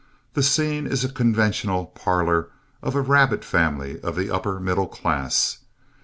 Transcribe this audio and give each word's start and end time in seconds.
The 0.33 0.41
scene 0.41 0.87
is 0.87 1.03
a 1.03 1.09
conventional 1.09 1.85
parlor 1.85 2.49
of 2.81 2.95
a 2.95 3.01
rabbit 3.01 3.45
family 3.45 4.01
of 4.01 4.15
the 4.15 4.31
upper 4.31 4.59
middle 4.59 4.87
class. 4.87 5.59